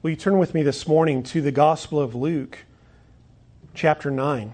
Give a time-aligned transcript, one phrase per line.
[0.00, 2.58] Will you turn with me this morning to the Gospel of Luke,
[3.74, 4.52] chapter 9?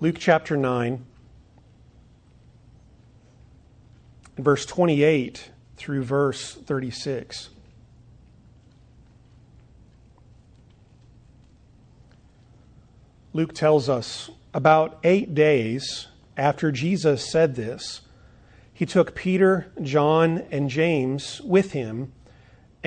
[0.00, 1.04] Luke chapter 9,
[4.38, 7.50] verse 28 through verse 36.
[13.34, 16.06] Luke tells us about eight days
[16.38, 18.00] after Jesus said this,
[18.72, 22.12] he took Peter, John, and James with him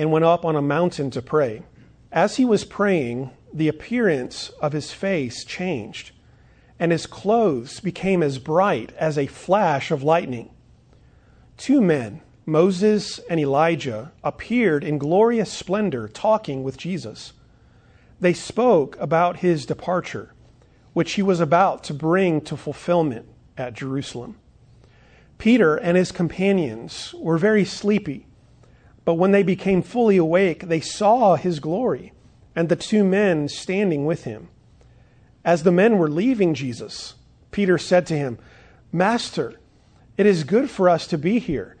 [0.02, 1.62] and went up on a mountain to pray.
[2.10, 6.10] As he was praying, the appearance of his face changed,
[6.76, 10.50] and his clothes became as bright as a flash of lightning.
[11.56, 17.32] Two men, Moses and Elijah, appeared in glorious splendor talking with Jesus.
[18.18, 20.34] They spoke about his departure,
[20.94, 24.36] which he was about to bring to fulfillment at Jerusalem.
[25.38, 28.26] Peter and his companions were very sleepy.
[29.04, 32.12] But when they became fully awake, they saw his glory
[32.54, 34.48] and the two men standing with him.
[35.44, 37.14] As the men were leaving Jesus,
[37.50, 38.38] Peter said to him,
[38.92, 39.58] Master,
[40.16, 41.76] it is good for us to be here.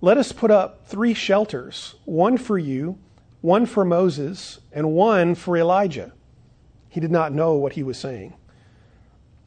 [0.00, 2.98] Let us put up three shelters one for you,
[3.40, 6.12] one for Moses, and one for Elijah.
[6.88, 8.34] He did not know what he was saying.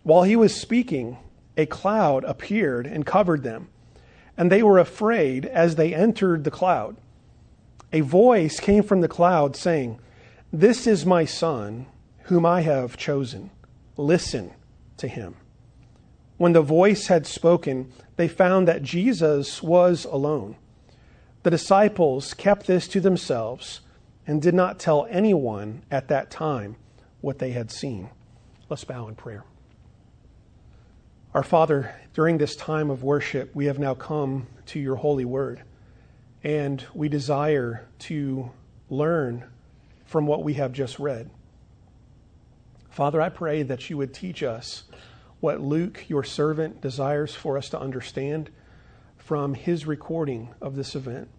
[0.03, 1.17] While he was speaking,
[1.58, 3.67] a cloud appeared and covered them,
[4.38, 6.95] and they were afraid as they entered the cloud
[7.92, 10.00] a voice came from the cloud saying,
[10.54, 11.88] This is my son,
[12.23, 13.50] whom I have chosen.
[13.98, 14.52] Listen
[14.98, 15.36] to him.
[16.38, 20.56] When the voice had spoken, they found that Jesus was alone.
[21.44, 23.82] The disciples kept this to themselves
[24.28, 26.76] and did not tell anyone at that time
[27.22, 28.10] what they had seen.
[28.70, 29.44] Let's bow in prayer.
[31.34, 35.64] Our Father, during this time of worship, we have now come to your holy word
[36.44, 38.52] and we desire to
[38.90, 39.45] learn
[40.06, 41.30] from what we have just read.
[42.90, 44.84] Father, I pray that you would teach us
[45.40, 48.49] what Luke, your servant, desires for us to understand
[49.17, 51.30] from his recording of this event.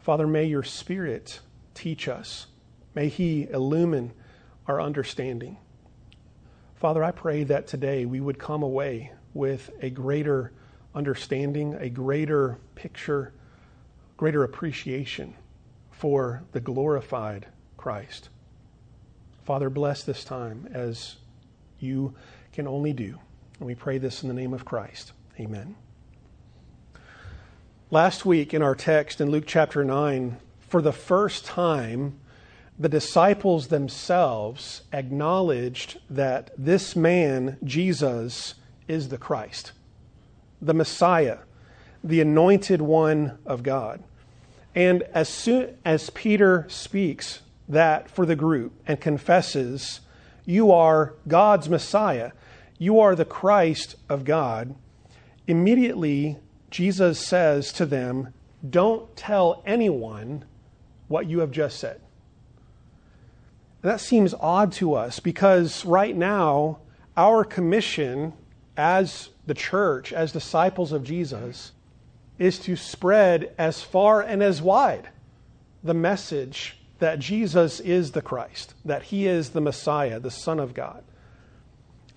[0.00, 1.40] Father, may your Spirit
[1.74, 2.46] teach us.
[2.94, 4.12] May he illumine
[4.66, 5.58] our understanding.
[6.74, 10.52] Father, I pray that today we would come away with a greater
[10.94, 13.32] understanding, a greater picture
[14.18, 15.32] greater appreciation
[15.92, 17.46] for the glorified
[17.76, 18.28] Christ.
[19.44, 21.16] Father, bless this time as
[21.78, 22.14] you
[22.52, 23.18] can only do.
[23.58, 25.12] And we pray this in the name of Christ.
[25.38, 25.76] Amen.
[27.90, 32.18] Last week in our text in Luke chapter 9, for the first time,
[32.76, 38.56] the disciples themselves acknowledged that this man, Jesus,
[38.88, 39.72] is the Christ,
[40.60, 41.38] the Messiah,
[42.02, 44.02] the anointed one of God.
[44.78, 50.02] And as soon as Peter speaks that for the group and confesses,
[50.44, 52.30] You are God's Messiah,
[52.78, 54.76] you are the Christ of God,
[55.48, 56.36] immediately
[56.70, 58.32] Jesus says to them,
[58.70, 60.44] Don't tell anyone
[61.08, 62.00] what you have just said.
[63.82, 66.78] that seems odd to us because right now,
[67.16, 68.32] our commission
[68.76, 71.72] as the church, as disciples of Jesus,
[72.38, 75.08] is to spread as far and as wide
[75.82, 80.74] the message that Jesus is the Christ, that he is the Messiah, the Son of
[80.74, 81.04] God.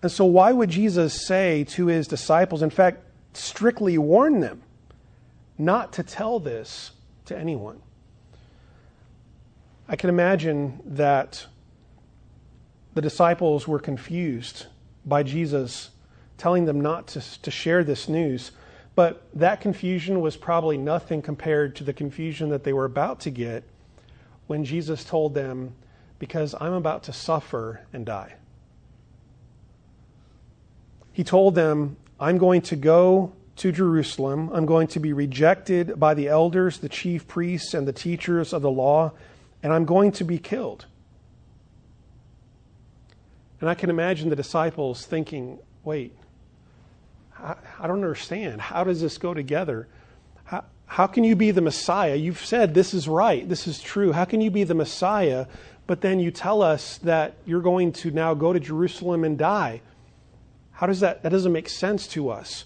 [0.01, 4.63] And so, why would Jesus say to his disciples, in fact, strictly warn them
[5.57, 6.91] not to tell this
[7.25, 7.81] to anyone?
[9.87, 11.45] I can imagine that
[12.93, 14.65] the disciples were confused
[15.05, 15.91] by Jesus
[16.37, 18.51] telling them not to, to share this news
[18.95, 23.29] but that confusion was probably nothing compared to the confusion that they were about to
[23.29, 23.63] get
[24.47, 25.73] when Jesus told them,
[26.19, 28.35] Because I'm about to suffer and die.
[31.13, 34.49] He told them, I'm going to go to Jerusalem.
[34.53, 38.61] I'm going to be rejected by the elders, the chief priests, and the teachers of
[38.61, 39.11] the law,
[39.61, 40.85] and I'm going to be killed.
[43.59, 46.15] And I can imagine the disciples thinking, wait,
[47.41, 48.61] I, I don't understand.
[48.61, 49.87] How does this go together?
[50.43, 52.15] How, how can you be the Messiah?
[52.15, 54.11] You've said this is right, this is true.
[54.11, 55.47] How can you be the Messiah,
[55.87, 59.81] but then you tell us that you're going to now go to Jerusalem and die?
[60.71, 62.65] How does that, that doesn't make sense to us.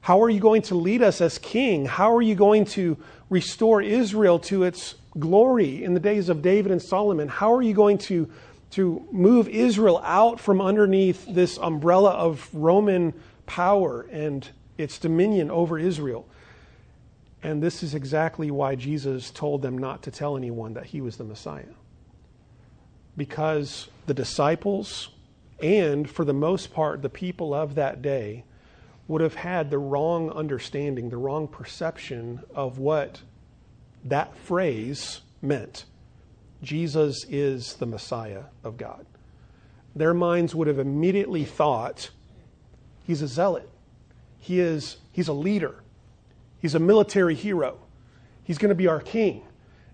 [0.00, 1.86] How are you going to lead us as king?
[1.86, 2.98] How are you going to
[3.30, 7.28] restore Israel to its glory in the days of David and Solomon?
[7.28, 8.28] How are you going to,
[8.72, 13.14] to move Israel out from underneath this umbrella of Roman
[13.46, 14.48] power and
[14.78, 16.26] its dominion over Israel.
[17.42, 21.16] And this is exactly why Jesus told them not to tell anyone that he was
[21.16, 21.74] the Messiah.
[23.16, 25.10] Because the disciples,
[25.62, 28.44] and for the most part, the people of that day,
[29.06, 33.20] would have had the wrong understanding, the wrong perception of what
[34.04, 35.84] that phrase meant.
[36.62, 39.04] Jesus is the Messiah of God.
[39.94, 42.10] Their minds would have immediately thought
[43.04, 43.68] he's a zealot.
[44.38, 45.76] He is he's a leader.
[46.60, 47.78] He's a military hero.
[48.42, 49.42] He's going to be our king.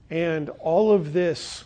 [0.08, 1.64] And all of this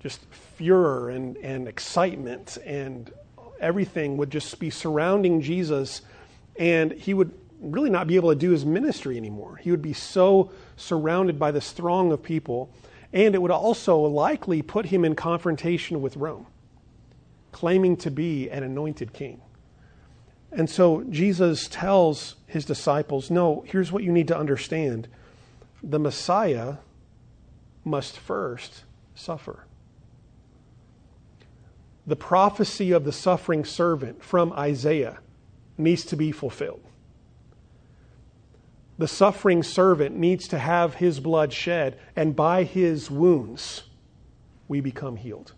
[0.00, 0.20] just
[0.56, 3.12] furor and, and excitement and
[3.60, 6.02] everything would just be surrounding Jesus
[6.56, 9.56] and he would really not be able to do his ministry anymore.
[9.56, 12.70] He would be so surrounded by this throng of people,
[13.12, 16.46] and it would also likely put him in confrontation with Rome,
[17.52, 19.40] claiming to be an anointed king.
[20.54, 25.08] And so Jesus tells his disciples no, here's what you need to understand
[25.82, 26.76] the Messiah
[27.84, 28.84] must first
[29.14, 29.66] suffer.
[32.06, 35.18] The prophecy of the suffering servant from Isaiah
[35.76, 36.82] needs to be fulfilled.
[38.96, 43.82] The suffering servant needs to have his blood shed, and by his wounds,
[44.68, 45.52] we become healed.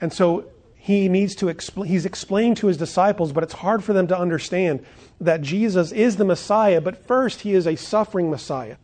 [0.00, 0.46] And so
[0.86, 4.16] he needs to explain, he's explained to his disciples, but it's hard for them to
[4.16, 4.86] understand
[5.20, 8.76] that Jesus is the Messiah, but first he is a suffering Messiah.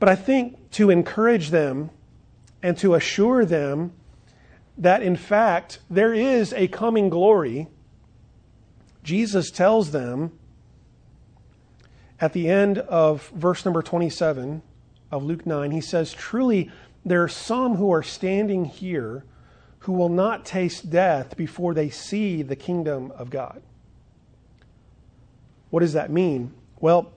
[0.00, 1.90] But I think to encourage them
[2.60, 3.92] and to assure them
[4.76, 7.68] that in fact there is a coming glory
[9.04, 10.36] Jesus tells them
[12.20, 14.60] at the end of verse number 27
[15.12, 16.68] of Luke 9, he says, Truly,
[17.04, 19.24] there are some who are standing here
[19.86, 23.62] who will not taste death before they see the kingdom of God.
[25.70, 26.52] What does that mean?
[26.80, 27.12] Well,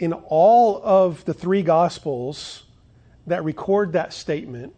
[0.00, 2.64] in all of the three gospels
[3.28, 4.74] that record that statement,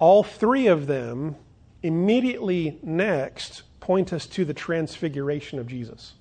[0.00, 1.36] all three of them
[1.80, 6.14] immediately next point us to the transfiguration of Jesus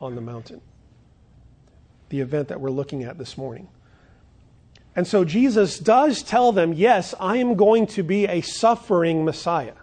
[0.00, 0.60] on the mountain,
[2.08, 3.66] the event that we're looking at this morning.
[4.96, 9.74] And so Jesus does tell them, yes, I am going to be a suffering Messiah.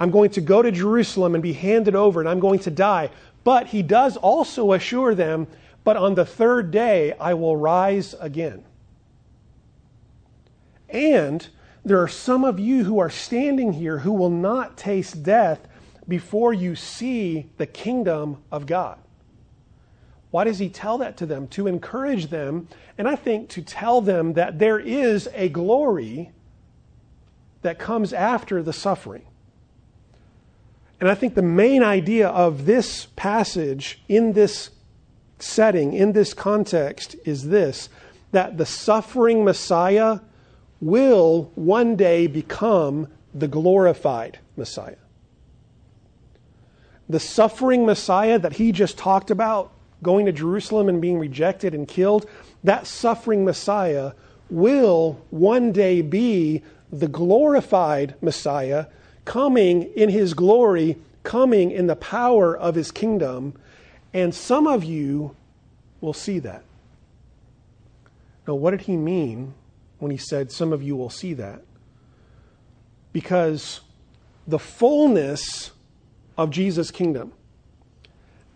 [0.00, 3.10] I'm going to go to Jerusalem and be handed over, and I'm going to die.
[3.44, 5.46] But he does also assure them,
[5.84, 8.64] but on the third day I will rise again.
[10.88, 11.46] And
[11.84, 15.66] there are some of you who are standing here who will not taste death
[16.08, 18.98] before you see the kingdom of God.
[20.36, 21.48] Why does he tell that to them?
[21.48, 22.68] To encourage them,
[22.98, 26.30] and I think to tell them that there is a glory
[27.62, 29.24] that comes after the suffering.
[31.00, 34.68] And I think the main idea of this passage in this
[35.38, 37.88] setting, in this context, is this
[38.32, 40.18] that the suffering Messiah
[40.82, 44.96] will one day become the glorified Messiah.
[47.08, 51.86] The suffering Messiah that he just talked about, going to Jerusalem and being rejected and
[51.88, 52.28] killed,
[52.64, 54.12] that suffering Messiah
[54.50, 56.62] will one day be
[56.92, 58.86] the glorified Messiah,
[59.24, 63.54] coming in his glory, coming in the power of his kingdom.
[64.14, 65.34] And some of you
[66.00, 66.62] will see that.
[68.46, 69.54] Now, what did he mean
[69.98, 71.62] when he said, Some of you will see that.
[73.12, 73.80] Because
[74.46, 75.72] the fullness
[76.38, 77.32] of Jesus' kingdom,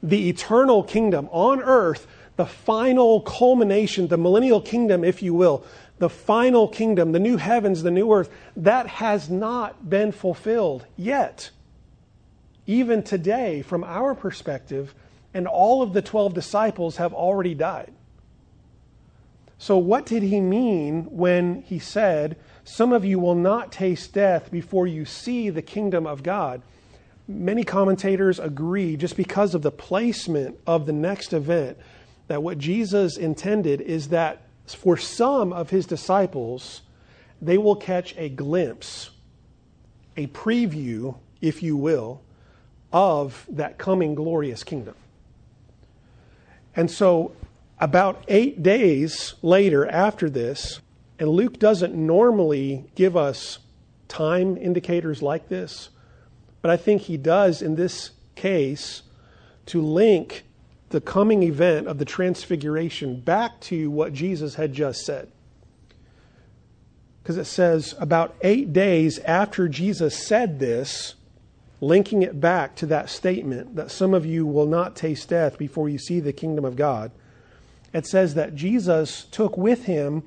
[0.02, 5.64] the eternal kingdom on earth, the final culmination, the millennial kingdom, if you will,
[5.98, 11.50] the final kingdom, the new heavens, the new earth, that has not been fulfilled yet.
[12.66, 14.94] Even today, from our perspective,
[15.34, 17.92] and all of the 12 disciples have already died.
[19.58, 24.50] So, what did he mean when he said, Some of you will not taste death
[24.50, 26.62] before you see the kingdom of God?
[27.30, 31.78] Many commentators agree, just because of the placement of the next event,
[32.26, 36.82] that what Jesus intended is that for some of his disciples,
[37.40, 39.10] they will catch a glimpse,
[40.16, 42.20] a preview, if you will,
[42.92, 44.96] of that coming glorious kingdom.
[46.74, 47.32] And so
[47.78, 50.80] about eight days later, after this,
[51.20, 53.60] and Luke doesn't normally give us
[54.08, 55.90] time indicators like this,
[56.62, 59.02] but I think he does in this case
[59.66, 60.44] to link
[60.90, 65.30] the coming event of the transfiguration back to what Jesus had just said.
[67.22, 71.14] Because it says, about eight days after Jesus said this,
[71.80, 75.88] linking it back to that statement that some of you will not taste death before
[75.88, 77.10] you see the kingdom of God
[77.92, 80.22] it says that Jesus took with him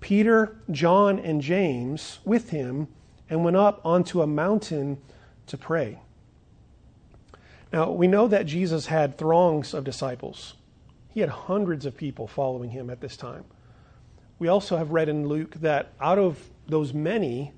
[0.00, 2.88] Peter, John, and James with him
[3.30, 4.98] and went up onto a mountain
[5.46, 6.00] to pray.
[7.72, 10.54] Now, we know that Jesus had throngs of disciples.
[11.08, 13.44] He had hundreds of people following him at this time.
[14.38, 16.38] We also have read in Luke that out of
[16.68, 17.52] those many,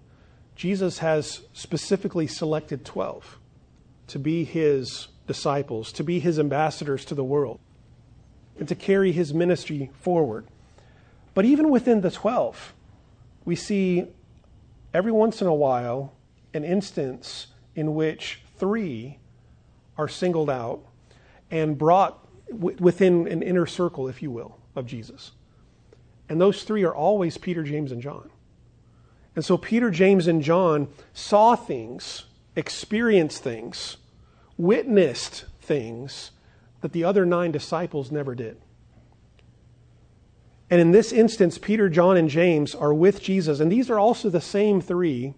[0.55, 3.39] Jesus has specifically selected 12
[4.09, 7.61] to be his disciples, to be his ambassadors to the world,
[8.59, 10.47] and to carry his ministry forward.
[11.35, 12.75] But even within the 12,
[13.45, 14.07] we see
[14.93, 16.13] every once in a while
[16.55, 19.19] an instance in which three
[19.97, 20.81] are singled out
[21.49, 22.19] and brought
[22.51, 25.31] w- within an inner circle, if you will, of Jesus.
[26.29, 28.31] And those three are always Peter, James, and John.
[29.37, 32.25] And so Peter, James, and John saw things,
[32.57, 33.99] experienced things,
[34.57, 36.33] witnessed things
[36.81, 38.61] that the other nine disciples never did.
[40.69, 43.61] And in this instance, Peter, John, and James are with Jesus.
[43.61, 45.35] And these are also the same three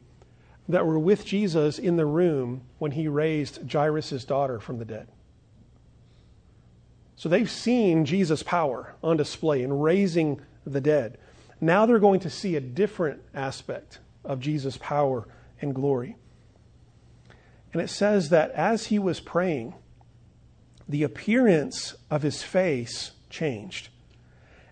[0.71, 5.09] that were with Jesus in the room when he raised Jairus' daughter from the dead.
[7.17, 11.19] So they've seen Jesus' power on display in raising the dead.
[11.61, 15.29] Now they're going to see a different aspect of Jesus' power
[15.61, 16.17] and glory.
[17.73, 19.75] And it says that as he was praying,
[20.89, 23.89] the appearance of his face changed,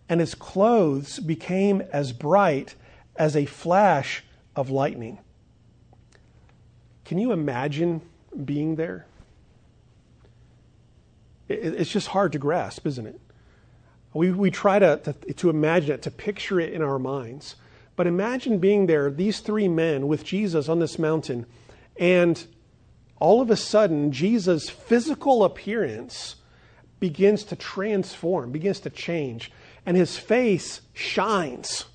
[0.09, 2.75] and his clothes became as bright
[3.17, 4.25] as a flash
[4.57, 5.19] of lightning.
[7.09, 8.03] Can you imagine
[8.45, 9.07] being there?
[11.49, 13.19] It's just hard to grasp, isn't it?
[14.13, 17.57] We, we try to, to, to imagine it, to picture it in our minds.
[17.97, 21.47] But imagine being there, these three men with Jesus on this mountain,
[21.97, 22.47] and
[23.19, 26.37] all of a sudden, Jesus' physical appearance
[27.01, 29.51] begins to transform, begins to change,
[29.87, 31.87] and his face shines.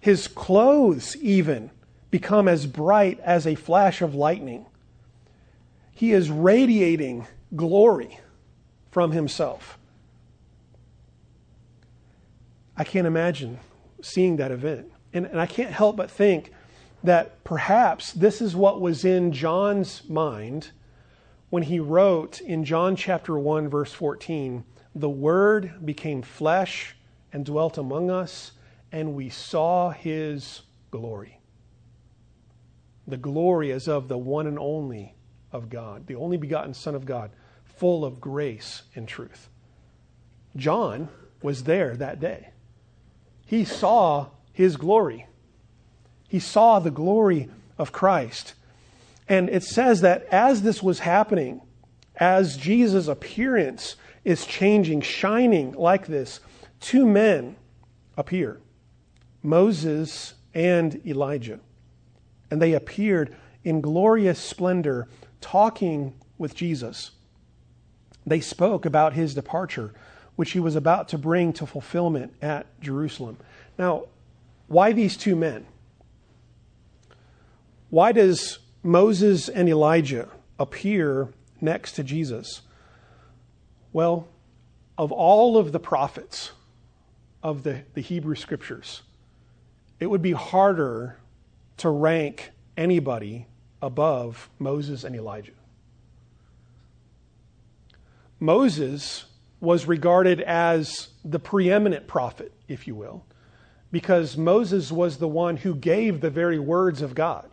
[0.00, 1.70] His clothes, even,
[2.10, 4.66] become as bright as a flash of lightning.
[5.92, 8.18] He is radiating glory
[8.90, 9.78] from himself.
[12.76, 13.58] I can't imagine
[14.00, 14.90] seeing that event.
[15.12, 16.52] And, and I can't help but think
[17.02, 20.70] that perhaps this is what was in John's mind
[21.50, 26.94] when he wrote in John chapter 1, verse 14, The Word became flesh
[27.32, 28.52] and dwelt among us,
[28.92, 31.37] and we saw his glory
[33.08, 35.14] the glory as of the one and only
[35.50, 37.30] of God, the only begotten Son of God,
[37.64, 39.48] full of grace and truth.
[40.56, 41.08] John
[41.42, 42.50] was there that day.
[43.46, 45.26] He saw his glory.
[46.28, 47.48] He saw the glory
[47.78, 48.54] of Christ.
[49.26, 51.62] And it says that as this was happening,
[52.16, 56.40] as Jesus' appearance is changing, shining like this,
[56.80, 57.56] two men
[58.16, 58.60] appear
[59.42, 61.60] Moses and Elijah
[62.50, 65.08] and they appeared in glorious splendor,
[65.40, 67.10] talking with Jesus.
[68.26, 69.92] They spoke about his departure,
[70.36, 73.38] which he was about to bring to fulfillment at Jerusalem.
[73.78, 74.04] Now,
[74.68, 75.66] why these two men?
[77.90, 80.28] Why does Moses and Elijah
[80.58, 81.28] appear
[81.60, 82.62] next to Jesus?
[83.92, 84.28] Well,
[84.96, 86.52] of all of the prophets
[87.42, 89.02] of the, the Hebrew scriptures,
[90.00, 91.16] it would be harder
[91.78, 93.46] to rank anybody
[93.80, 95.52] above Moses and Elijah.
[98.40, 99.24] Moses
[99.60, 103.24] was regarded as the preeminent prophet, if you will,
[103.90, 107.48] because Moses was the one who gave the very words of God.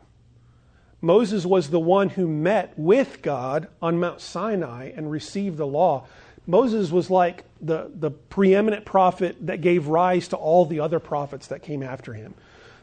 [1.01, 6.05] Moses was the one who met with God on Mount Sinai and received the law.
[6.47, 11.47] Moses was like the, the preeminent prophet that gave rise to all the other prophets
[11.47, 12.33] that came after him.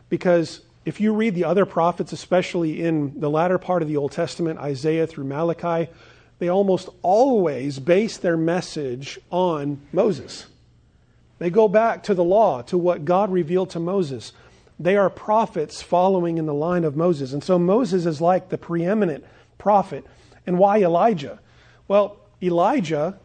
[0.08, 4.12] Because if you read the other prophets, especially in the latter part of the Old
[4.12, 5.90] Testament, Isaiah through Malachi,
[6.38, 10.46] they almost always base their message on Moses.
[11.38, 14.32] They go back to the law, to what God revealed to Moses.
[14.78, 17.32] They are prophets following in the line of Moses.
[17.32, 19.24] And so Moses is like the preeminent
[19.58, 20.04] prophet.
[20.46, 21.38] And why Elijah?
[21.86, 23.18] Well, Elijah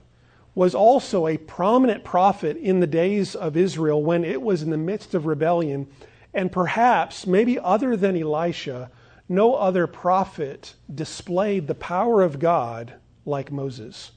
[0.53, 4.77] was also a prominent prophet in the days of Israel when it was in the
[4.77, 5.87] midst of rebellion
[6.33, 8.91] and perhaps, maybe other than Elisha,
[9.29, 12.93] no other prophet displayed the power of God
[13.25, 14.11] like Moses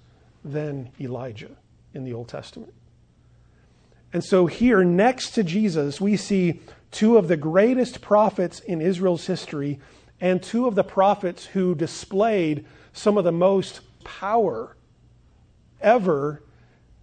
[0.44, 1.56] than Elijah
[1.94, 2.72] in the Old Testament.
[4.12, 9.26] And so, here next to Jesus, we see two of the greatest prophets in Israel's
[9.26, 9.78] history
[10.20, 14.76] and two of the prophets who displayed some of the most power
[15.80, 16.42] ever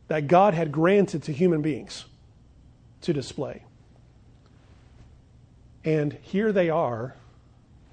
[0.07, 2.05] that God had granted to human beings
[3.01, 3.63] to display.
[5.87, 7.15] And here they are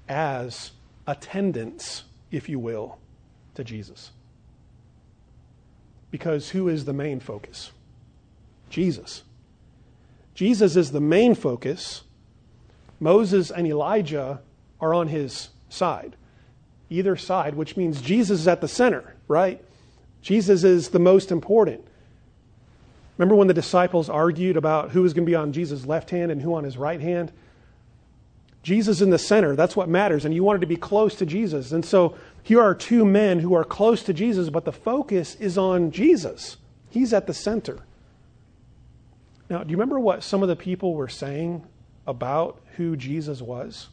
[0.09, 0.71] as
[1.07, 2.97] attendants, if you will,
[3.53, 4.11] to Jesus.
[6.11, 7.71] Because who is the main focus?
[8.69, 9.23] Jesus.
[10.33, 12.03] Jesus is the main focus.
[12.99, 14.41] Moses and Elijah
[14.81, 16.17] are on his side,
[16.89, 19.63] either side, which means Jesus is at the center, right?
[20.21, 21.87] Jesus is the most important.
[23.17, 26.29] Remember when the disciples argued about who was going to be on Jesus' left hand
[26.29, 27.31] and who on his right hand?
[28.65, 30.25] Jesus in the center, that's what matters.
[30.25, 31.71] And you wanted to be close to Jesus.
[31.71, 35.55] And so here are two men who are close to Jesus, but the focus is
[35.55, 36.57] on Jesus.
[36.89, 37.77] He's at the center.
[39.51, 41.63] Now, do you remember what some of the people were saying
[42.07, 43.89] about who Jesus was?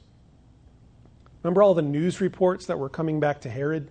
[1.42, 3.90] Remember all the news reports that were coming back to Herod?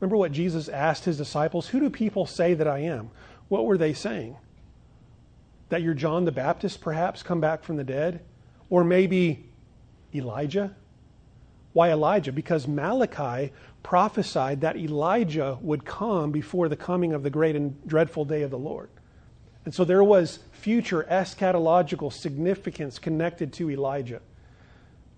[0.00, 1.68] Remember what Jesus asked his disciples?
[1.68, 3.10] Who do people say that I am?
[3.48, 4.36] What were they saying?
[5.70, 8.20] That you're John the Baptist, perhaps, come back from the dead?
[8.68, 9.46] Or maybe
[10.14, 10.74] Elijah?
[11.72, 12.32] Why Elijah?
[12.32, 13.52] Because Malachi
[13.82, 18.50] prophesied that Elijah would come before the coming of the great and dreadful day of
[18.50, 18.90] the Lord.
[19.64, 24.20] And so there was future eschatological significance connected to Elijah.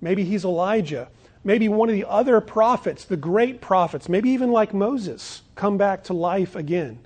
[0.01, 1.09] Maybe he's Elijah.
[1.43, 6.05] Maybe one of the other prophets, the great prophets, maybe even like Moses, come back
[6.05, 7.01] to life again.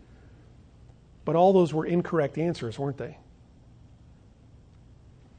[1.24, 3.18] But all those were incorrect answers, weren't they?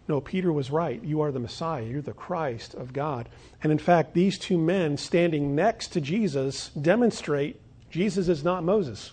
[0.10, 1.02] No, Peter was right.
[1.04, 1.84] You are the Messiah.
[1.84, 3.30] You're the Christ of God.
[3.62, 7.62] And in fact, these two men standing next to Jesus demonstrate
[7.92, 9.12] Jesus is not Moses.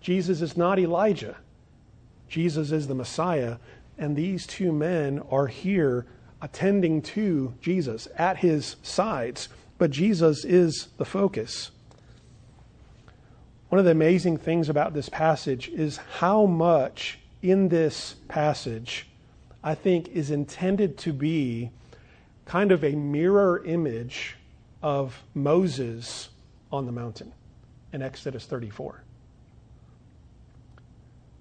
[0.00, 1.36] Jesus is not Elijah.
[2.26, 3.58] Jesus is the Messiah.
[3.98, 6.06] And these two men are here
[6.40, 11.70] attending to Jesus at his sides, but Jesus is the focus.
[13.68, 19.06] One of the amazing things about this passage is how much in this passage
[19.62, 21.70] I think is intended to be
[22.46, 24.36] kind of a mirror image
[24.82, 26.30] of Moses
[26.72, 27.32] on the mountain
[27.92, 29.02] in Exodus 34.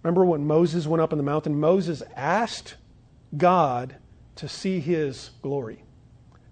[0.04, 1.60] Remember when Moses went up on the mountain?
[1.60, 2.76] Moses asked
[3.36, 3.96] God
[4.36, 5.84] to see his glory.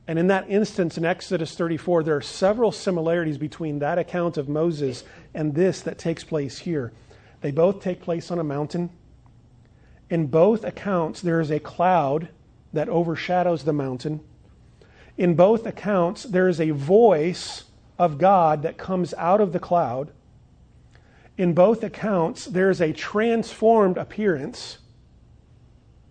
[0.07, 4.47] And in that instance in Exodus 34, there are several similarities between that account of
[4.47, 5.03] Moses
[5.33, 6.93] and this that takes place here.
[7.41, 8.89] They both take place on a mountain.
[10.09, 12.29] In both accounts, there is a cloud
[12.73, 14.21] that overshadows the mountain.
[15.17, 17.65] In both accounts, there is a voice
[17.97, 20.11] of God that comes out of the cloud.
[21.37, 24.77] In both accounts, there is a transformed appearance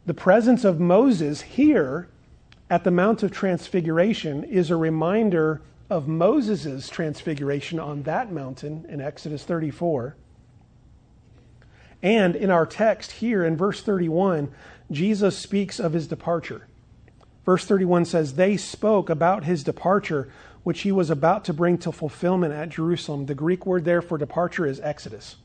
[0.06, 2.08] the presence of Moses here
[2.70, 9.00] at the Mount of Transfiguration is a reminder of Moses' transfiguration on that mountain in
[9.00, 10.14] Exodus 34.
[12.02, 14.52] And in our text here in verse 31,
[14.90, 16.66] Jesus speaks of his departure.
[17.44, 20.30] Verse 31 says, They spoke about his departure,
[20.64, 23.26] which he was about to bring to fulfillment at Jerusalem.
[23.26, 25.36] The Greek word there for departure is exodus.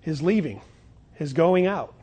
[0.00, 0.60] His leaving,
[1.14, 1.94] his going out.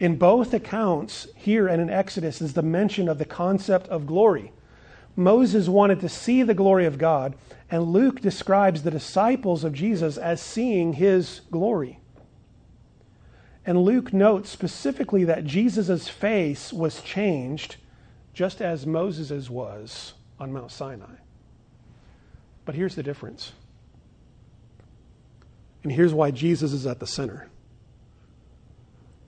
[0.00, 4.50] In both accounts, here and in Exodus, is the mention of the concept of glory.
[5.16, 7.34] Moses wanted to see the glory of God,
[7.70, 12.00] and Luke describes the disciples of Jesus as seeing his glory.
[13.66, 17.76] And Luke notes specifically that Jesus' face was changed
[18.32, 21.16] just as Moses' was on Mount Sinai.
[22.64, 23.52] But here's the difference.
[25.82, 27.50] And here's why Jesus is at the center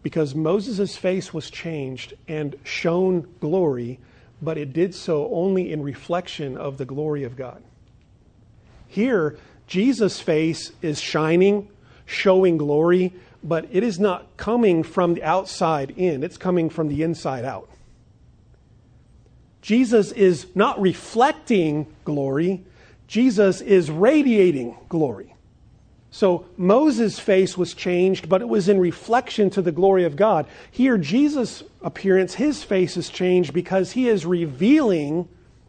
[0.02, 4.00] because Moses' face was changed and shown glory,
[4.42, 7.62] but it did so only in reflection of the glory of God.
[8.88, 11.68] Here, Jesus' face is shining,
[12.04, 17.02] showing glory, but it is not coming from the outside in, it's coming from the
[17.02, 17.68] inside out.
[19.62, 22.64] Jesus is not reflecting glory,
[23.06, 25.34] Jesus is radiating glory.
[26.14, 30.46] So Moses' face was changed, but it was in reflection to the glory of God.
[30.70, 35.26] Here, Jesus' appearance, his face is changed because he is revealing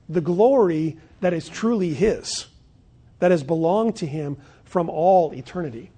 [0.09, 2.47] the glory that is truly his,
[3.19, 5.91] that has belonged to him from all eternity.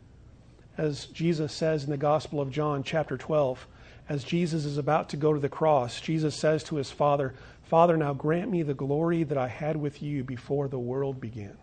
[0.77, 3.65] As Jesus says in the Gospel of John, chapter 12,
[4.07, 7.97] as Jesus is about to go to the cross, Jesus says to his Father, Father,
[7.97, 11.57] now grant me the glory that I had with you before the world began.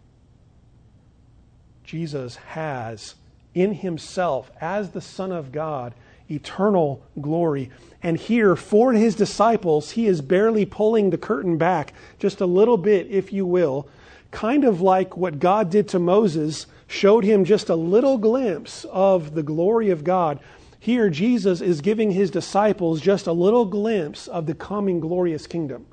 [1.85, 3.15] Jesus has
[3.55, 5.95] in himself, as the Son of God,
[6.31, 7.71] eternal glory.
[8.03, 12.79] And here, for his disciples, he is barely pulling the curtain back just a little
[12.79, 13.89] bit, if you will,
[14.31, 19.35] kind of like what God did to Moses, showed him just a little glimpse of
[19.35, 20.41] the glory of God.
[20.81, 25.87] Here, Jesus is giving his disciples just a little glimpse of the coming glorious kingdom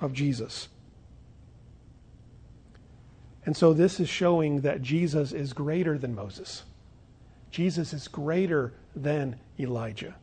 [0.00, 0.68] of Jesus.
[3.48, 6.64] And so, this is showing that Jesus is greater than Moses.
[7.50, 10.16] Jesus is greater than Elijah.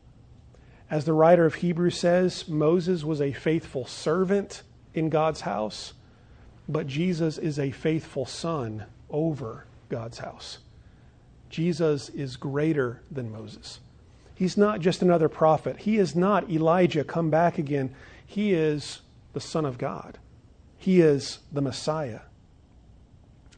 [0.88, 4.62] As the writer of Hebrews says, Moses was a faithful servant
[4.94, 5.92] in God's house,
[6.68, 10.58] but Jesus is a faithful son over God's house.
[11.50, 13.80] Jesus is greater than Moses.
[14.36, 15.78] He's not just another prophet.
[15.78, 17.92] He is not Elijah come back again.
[18.24, 19.00] He is
[19.32, 20.16] the Son of God.
[20.78, 22.20] He is the Messiah.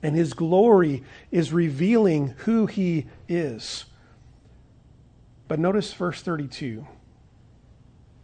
[0.03, 3.85] And his glory is revealing who he is.
[5.49, 6.87] But notice verse 32.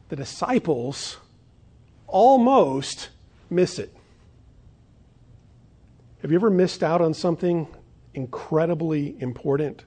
[0.09, 1.17] The disciples
[2.07, 3.09] almost
[3.51, 3.95] miss it.
[6.23, 7.67] Have you ever missed out on something
[8.15, 9.85] incredibly important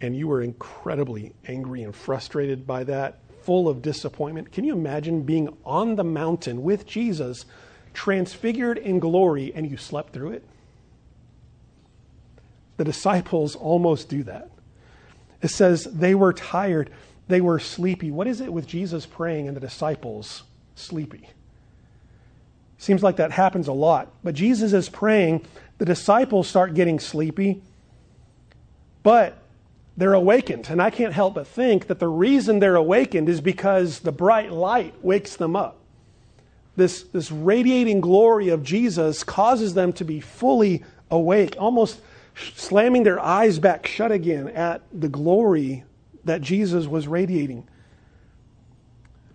[0.00, 4.52] and you were incredibly angry and frustrated by that, full of disappointment.
[4.52, 7.44] Can you imagine being on the mountain with Jesus,
[7.94, 10.44] transfigured in glory, and you slept through it?
[12.78, 14.50] The disciples almost do that.
[15.42, 16.90] It says they were tired,
[17.26, 18.10] they were sleepy.
[18.10, 21.28] What is it with Jesus praying and the disciples sleepy?
[22.78, 24.08] Seems like that happens a lot.
[24.22, 25.44] But Jesus is praying,
[25.78, 27.60] the disciples start getting sleepy,
[29.02, 29.36] but
[29.96, 30.68] they're awakened.
[30.70, 34.52] And I can't help but think that the reason they're awakened is because the bright
[34.52, 35.78] light wakes them up.
[36.76, 42.00] This, this radiating glory of Jesus causes them to be fully awake, almost
[42.54, 45.84] slamming their eyes back shut again at the glory
[46.24, 47.66] that Jesus was radiating.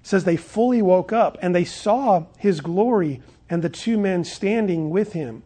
[0.01, 4.23] It says they fully woke up and they saw his glory and the two men
[4.23, 5.43] standing with him.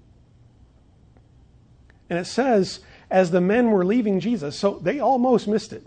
[2.09, 4.57] And it says as the men were leaving Jesus.
[4.57, 5.85] So they almost missed it.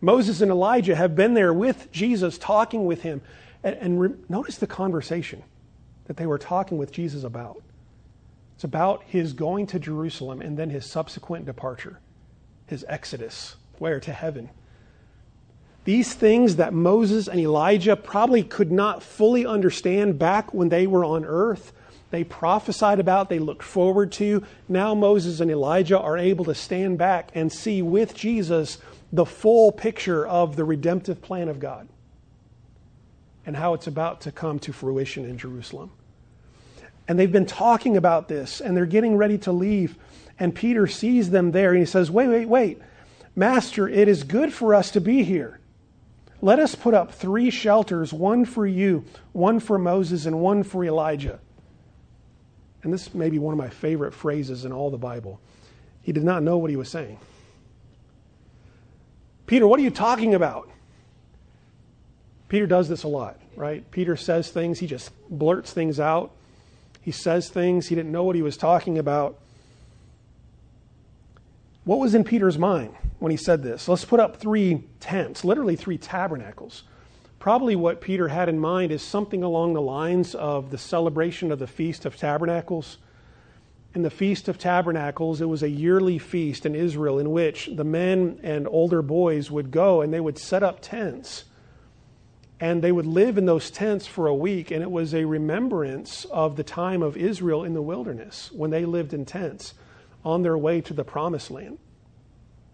[0.00, 3.20] Moses and Elijah have been there with Jesus, talking with him.
[3.62, 5.42] And, and re- notice the conversation
[6.06, 7.62] that they were talking with Jesus about.
[8.60, 11.98] It's about his going to Jerusalem and then his subsequent departure,
[12.66, 13.98] his exodus, where?
[14.00, 14.50] To heaven.
[15.84, 21.06] These things that Moses and Elijah probably could not fully understand back when they were
[21.06, 21.72] on earth
[22.10, 24.44] they prophesied about, they looked forward to.
[24.68, 28.76] Now Moses and Elijah are able to stand back and see with Jesus
[29.10, 31.88] the full picture of the redemptive plan of God
[33.46, 35.92] and how it's about to come to fruition in Jerusalem.
[37.10, 39.98] And they've been talking about this and they're getting ready to leave.
[40.38, 42.78] And Peter sees them there and he says, Wait, wait, wait.
[43.34, 45.58] Master, it is good for us to be here.
[46.40, 50.84] Let us put up three shelters one for you, one for Moses, and one for
[50.84, 51.40] Elijah
[52.82, 55.40] and this may be one of my favorite phrases in all the Bible.
[56.02, 57.18] He did not know what he was saying.
[59.46, 60.70] Peter, what are you talking about?
[62.48, 63.88] Peter does this a lot, right?
[63.90, 66.32] Peter says things, he just blurts things out.
[67.00, 69.38] He says things, he didn't know what he was talking about.
[71.84, 73.88] What was in Peter's mind when he said this?
[73.88, 76.84] Let's put up three tents, literally three tabernacles.
[77.38, 81.58] Probably what Peter had in mind is something along the lines of the celebration of
[81.58, 82.98] the Feast of Tabernacles.
[83.94, 87.82] In the Feast of Tabernacles, it was a yearly feast in Israel in which the
[87.82, 91.44] men and older boys would go and they would set up tents.
[92.60, 96.26] And they would live in those tents for a week, and it was a remembrance
[96.26, 99.72] of the time of Israel in the wilderness when they lived in tents
[100.24, 101.78] on their way to the promised land.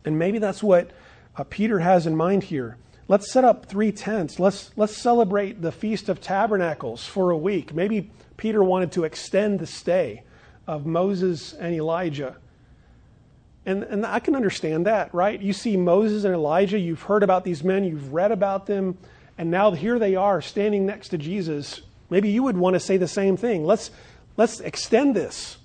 [0.05, 0.91] And maybe that's what
[1.37, 2.79] uh, Peter has in mind here.
[3.09, 4.41] Let's set up three tents.
[4.41, 7.73] Let's, let's celebrate the Feast of Tabernacles for a week.
[7.73, 10.25] Maybe Peter wanted to extend the stay
[10.67, 12.37] of Moses and Elijah.
[13.65, 15.41] And, and I can understand that, right?
[15.41, 18.99] You see Moses and Elijah, you've heard about these men, you've read about them,
[19.39, 21.83] and now here they are standing next to Jesus.
[22.09, 23.65] Maybe you would want to say the same thing.
[23.65, 23.91] Let's,
[24.37, 25.59] let's extend this.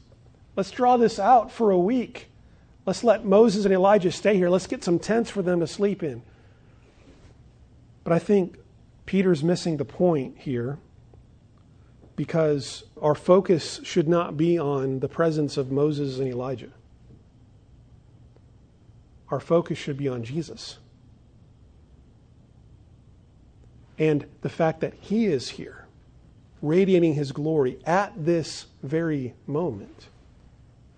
[0.55, 2.27] Let's draw this out for a week.
[2.85, 4.49] Let's let Moses and Elijah stay here.
[4.49, 6.23] Let's get some tents for them to sleep in.
[8.03, 8.57] But I think
[9.05, 10.79] Peter's missing the point here
[12.15, 16.71] because our focus should not be on the presence of Moses and Elijah.
[19.29, 20.77] Our focus should be on Jesus.
[24.01, 25.85] And the fact that he is here,
[26.59, 30.07] radiating his glory at this very moment.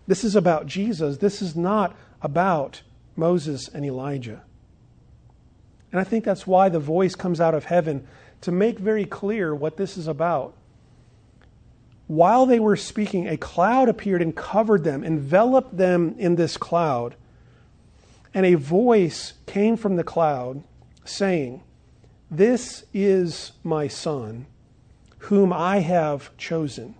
[0.08, 1.18] This is about Jesus.
[1.18, 2.82] This is not about
[3.18, 4.42] Moses and Elijah.
[5.92, 8.08] And I think that's why the voice comes out of heaven
[8.40, 10.54] to make very clear what this is about.
[12.08, 17.16] while they were speaking, a cloud appeared and covered them, enveloped them in this cloud.
[18.34, 20.64] And a voice came from the cloud
[21.06, 21.64] saying,
[22.34, 24.48] This is my son,
[25.20, 26.96] whom I have chosen.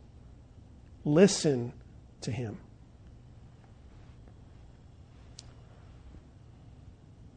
[1.04, 1.74] Listen
[2.22, 2.60] to him.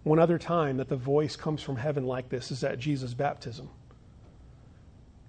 [0.02, 3.70] One other time that the voice comes from heaven like this is at Jesus' baptism.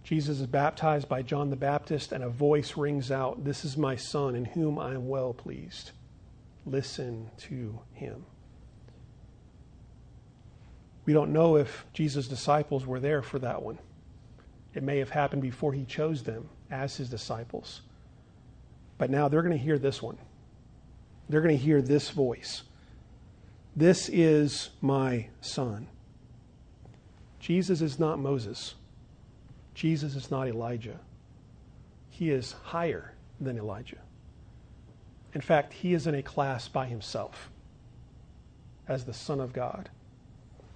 [0.03, 3.95] Jesus is baptized by John the Baptist, and a voice rings out, This is my
[3.95, 5.91] Son, in whom I am well pleased.
[6.65, 8.25] Listen to him.
[11.07, 13.79] We don't know if Jesus' disciples were there for that one.
[14.73, 17.81] It may have happened before he chose them as his disciples.
[18.97, 20.17] But now they're going to hear this one.
[21.29, 22.63] They're going to hear this voice.
[23.73, 25.87] This is my son.
[27.39, 28.75] Jesus is not Moses.
[29.75, 30.99] Jesus is not Elijah.
[32.09, 34.01] He is higher than Elijah.
[35.33, 37.49] In fact, he is in a class by himself
[38.89, 39.89] as the Son of God.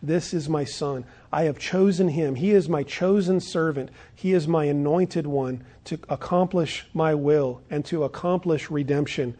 [0.03, 1.05] This is my son.
[1.31, 2.35] I have chosen him.
[2.35, 3.91] He is my chosen servant.
[4.15, 9.37] He is my anointed one to accomplish my will and to accomplish redemption.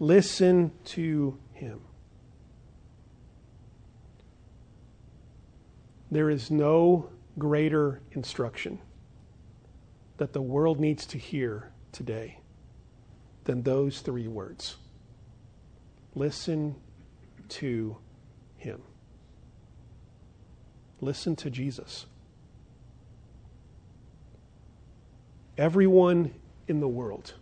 [0.00, 1.80] Listen to him.
[6.10, 8.80] There is no greater instruction
[10.18, 12.38] that the world needs to hear today
[13.44, 14.76] than those three words.
[16.14, 16.74] Listen
[17.48, 17.96] to
[18.56, 18.82] him.
[21.02, 22.06] Listen to Jesus.
[25.58, 26.32] Everyone
[26.68, 27.34] in the world,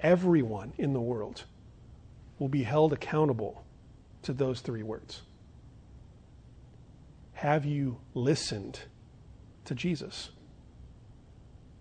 [0.00, 1.42] everyone in the world
[2.38, 3.64] will be held accountable
[4.22, 5.22] to those three words.
[7.32, 8.78] Have you listened
[9.64, 10.30] to Jesus?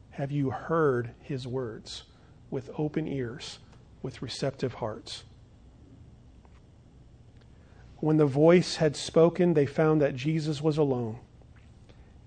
[0.09, 2.03] Have you heard his words
[2.49, 3.59] with open ears,
[4.01, 5.23] with receptive hearts?
[8.03, 11.19] When the voice had spoken, they found that Jesus was alone.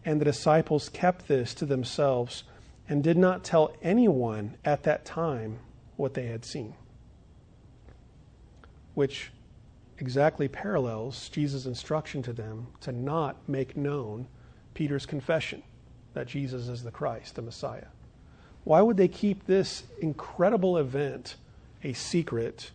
[0.06, 2.44] And the disciples kept this to themselves
[2.88, 5.58] and did not tell anyone at that time
[5.96, 6.72] what they had seen.
[8.94, 9.32] Which
[9.98, 14.28] exactly parallels Jesus' instruction to them to not make known
[14.72, 15.62] Peter's confession
[16.14, 17.88] that Jesus is the Christ, the Messiah.
[18.64, 21.36] Why would they keep this incredible event
[21.84, 22.70] a secret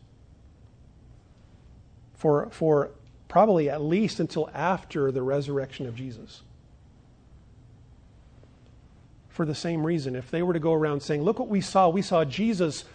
[2.22, 2.92] for, for
[3.28, 6.44] probably at least until after the resurrection of Jesus.
[9.30, 11.90] For the same reason, if they were to go around saying, Look what we saw,
[11.90, 12.86] we saw Jesus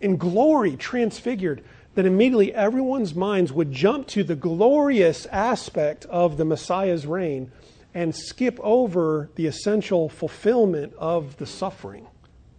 [0.00, 1.62] in glory, transfigured,
[1.94, 7.52] then immediately everyone's minds would jump to the glorious aspect of the Messiah's reign
[7.94, 12.08] and skip over the essential fulfillment of the suffering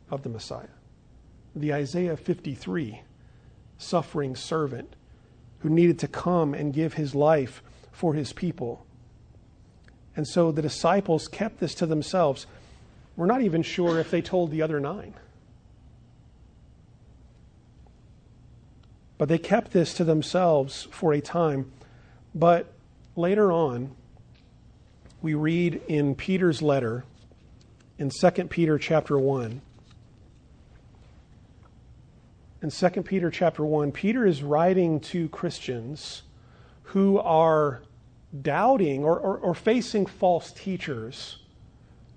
[0.09, 0.67] of the Messiah.
[1.53, 3.01] The Isaiah 53
[3.77, 4.95] suffering servant
[5.59, 8.85] who needed to come and give his life for his people.
[10.15, 12.45] And so the disciples kept this to themselves.
[13.15, 15.13] We're not even sure if they told the other nine.
[19.17, 21.71] But they kept this to themselves for a time.
[22.33, 22.71] But
[23.15, 23.95] later on,
[25.21, 27.03] we read in Peter's letter,
[27.97, 29.61] in 2 Peter chapter 1,
[32.61, 36.23] in 2 Peter chapter 1, Peter is writing to Christians
[36.83, 37.81] who are
[38.41, 41.37] doubting or, or, or, facing false teachers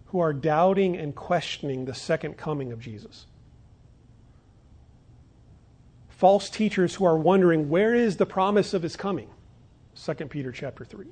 [0.07, 3.27] who are doubting and questioning the second coming of Jesus.
[6.11, 9.31] False teachers who are wondering where is the promise of his coming?
[10.05, 11.07] 2 Peter chapter 3.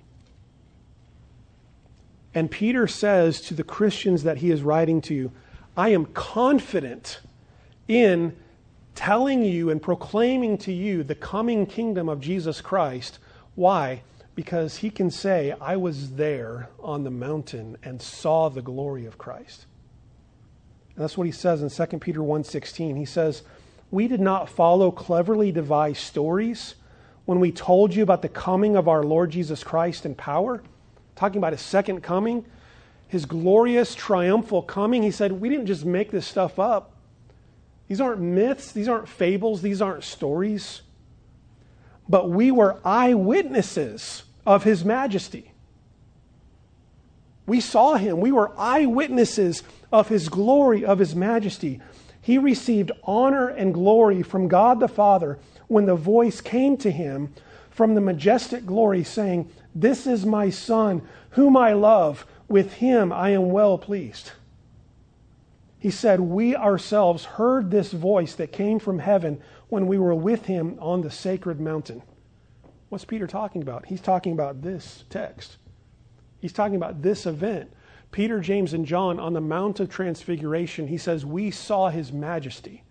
[2.34, 5.32] And Peter says to the Christians that he is writing to,
[5.76, 7.20] I am confident
[7.88, 8.36] in
[8.94, 13.18] telling you and proclaiming to you the coming kingdom of Jesus Christ.
[13.54, 14.02] Why?
[14.34, 19.18] Because he can say, I was there on the mountain and saw the glory of
[19.18, 19.66] Christ.
[20.94, 22.96] And that's what he says in 2 Peter 1:16.
[22.96, 23.42] He says,
[23.90, 26.74] "We did not follow cleverly devised stories
[27.24, 30.62] when we told you about the coming of our Lord Jesus Christ in power,
[31.16, 32.44] talking about his second coming,
[33.06, 35.02] his glorious triumphal coming.
[35.02, 36.92] He said, "We didn't just make this stuff up.
[37.90, 40.82] These aren't myths, these aren't fables, these aren't stories.
[42.08, 45.50] But we were eyewitnesses of his majesty.
[47.48, 48.20] We saw him.
[48.20, 51.80] We were eyewitnesses of his glory, of his majesty.
[52.22, 57.34] He received honor and glory from God the Father when the voice came to him
[57.70, 62.24] from the majestic glory, saying, This is my Son, whom I love.
[62.46, 64.30] With him I am well pleased.
[65.80, 70.44] He said, We ourselves heard this voice that came from heaven when we were with
[70.44, 72.02] him on the sacred mountain.
[72.90, 73.86] What's Peter talking about?
[73.86, 75.56] He's talking about this text.
[76.38, 77.72] He's talking about this event.
[78.12, 82.82] Peter, James, and John on the Mount of Transfiguration, he says, We saw his majesty.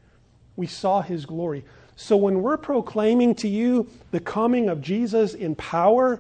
[0.56, 1.66] We saw his glory.
[1.96, 6.20] So when we're proclaiming to you the coming of Jesus in power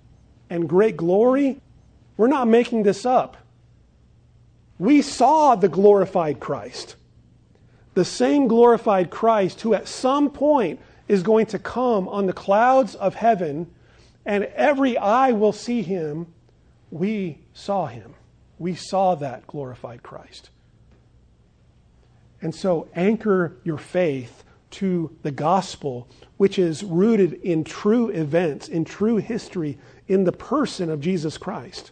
[0.51, 1.61] and great glory,
[2.17, 3.37] we're not making this up.
[4.79, 6.95] We saw the glorified Christ.
[7.93, 12.95] The same glorified Christ who at some point is going to come on the clouds
[12.95, 13.69] of heaven
[14.25, 16.27] and every eye will see him.
[16.91, 18.15] We saw him.
[18.57, 20.49] We saw that glorified Christ.
[22.41, 28.85] And so anchor your faith to the gospel, which is rooted in true events, in
[28.85, 31.91] true history, in the person of Jesus Christ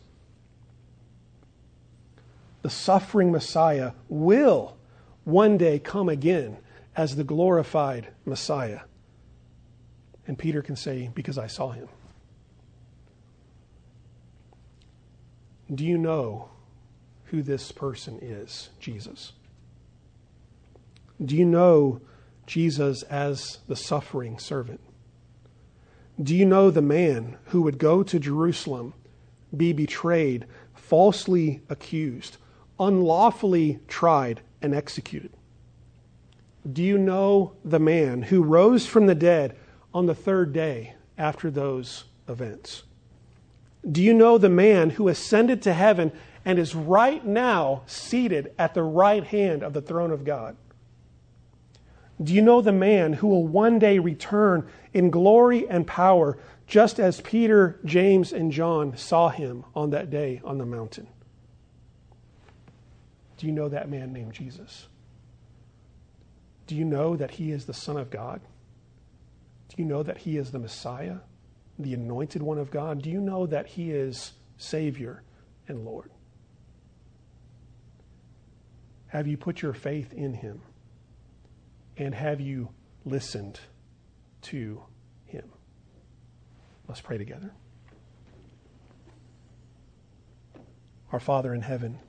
[2.68, 4.76] the suffering Messiah, will
[5.24, 6.58] one day come again
[6.98, 8.82] as the glorified Messiah.
[10.28, 11.88] And Peter can say, Because I saw him.
[15.74, 16.50] Do you know
[17.28, 19.32] who this person is, Jesus?
[21.24, 22.02] Do you know
[22.48, 24.82] Jesus as the suffering servant?
[26.22, 28.94] Do you know the man who would go to Jerusalem,
[29.56, 32.36] be betrayed, falsely accused,
[32.80, 35.32] unlawfully tried and executed.
[36.72, 39.56] Do you know the man who rose from the dead
[39.94, 42.84] on the third day after those events?
[43.90, 46.12] Do you know the man who ascended to heaven
[46.44, 50.58] and is right now seated at the right hand of the throne of God?
[52.22, 57.00] Do you know the man who will one day return in glory and power, just
[57.00, 61.08] as Peter, James, and John saw him on that day on the mountain?
[63.38, 64.88] Do you know that man named Jesus?
[66.65, 68.41] Do you know that he is the Son of God?
[69.69, 71.17] Do you know that he is the Messiah,
[71.80, 73.02] the anointed one of God?
[73.02, 75.23] Do you know that he is Savior
[75.67, 76.12] and Lord?
[79.08, 80.62] Have you put your faith in him?
[81.95, 82.69] And have you
[83.06, 83.60] listened
[84.43, 84.84] to
[85.26, 85.50] him?
[86.88, 87.54] Let's pray together.
[91.12, 92.00] Our Father in heaven,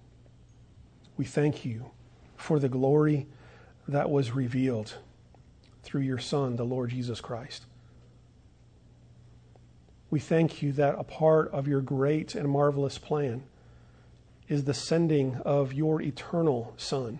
[1.18, 1.90] we thank you
[2.36, 3.26] for the glory
[3.88, 4.94] that was revealed
[5.82, 7.64] through your Son, the Lord Jesus Christ.
[10.10, 13.42] We thank you that a part of your great and marvelous plan
[14.48, 17.18] is the sending of your eternal Son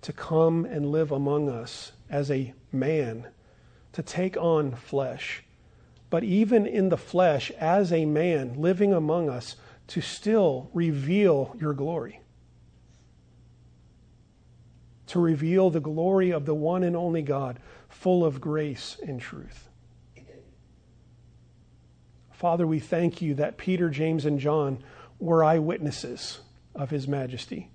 [0.00, 3.26] to come and live among us as a man,
[3.92, 5.44] to take on flesh.
[6.08, 9.56] But even in the flesh, as a man living among us,
[9.88, 12.19] to still reveal your glory
[15.10, 19.68] to reveal the glory of the one and only God, full of grace and truth.
[22.32, 24.82] Father, we thank you that Peter, James, and John
[25.18, 26.40] were eyewitnesses
[26.74, 27.70] of his majesty.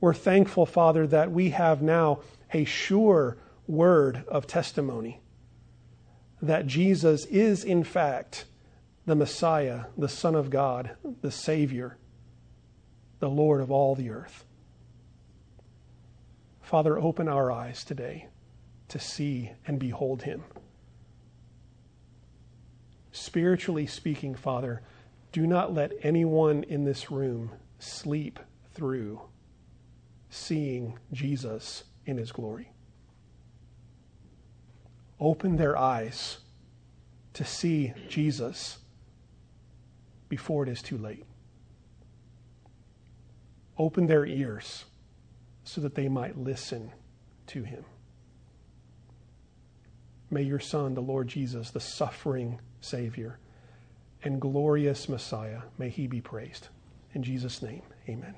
[0.00, 2.20] We're thankful, Father, that we have now
[2.52, 5.20] a sure word of testimony
[6.40, 8.44] that Jesus is, in fact,
[9.06, 11.96] the Messiah, the Son of God, the Savior,
[13.18, 14.44] the Lord of all the earth.
[16.64, 18.26] Father, open our eyes today
[18.88, 20.42] to see and behold him.
[23.12, 24.80] Spiritually speaking, Father,
[25.30, 28.40] do not let anyone in this room sleep
[28.72, 29.20] through
[30.30, 32.70] seeing Jesus in his glory.
[35.20, 36.38] Open their eyes
[37.34, 38.78] to see Jesus
[40.30, 41.26] before it is too late.
[43.76, 44.86] Open their ears
[45.64, 46.92] so that they might listen
[47.48, 47.84] to him.
[50.30, 53.38] May your Son, the Lord Jesus, the suffering Savior
[54.22, 56.68] and glorious Messiah, may he be praised.
[57.12, 58.34] In Jesus' name, amen.